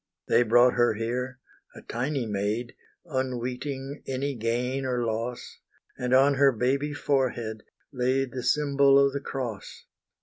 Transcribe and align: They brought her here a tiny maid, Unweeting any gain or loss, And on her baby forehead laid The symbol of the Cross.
They 0.27 0.41
brought 0.41 0.73
her 0.73 0.95
here 0.95 1.37
a 1.75 1.83
tiny 1.83 2.25
maid, 2.25 2.73
Unweeting 3.05 4.01
any 4.07 4.33
gain 4.33 4.83
or 4.83 5.05
loss, 5.05 5.59
And 5.95 6.11
on 6.11 6.33
her 6.33 6.51
baby 6.51 6.91
forehead 6.91 7.61
laid 7.93 8.31
The 8.31 8.41
symbol 8.41 8.97
of 8.97 9.13
the 9.13 9.19
Cross. 9.21 9.85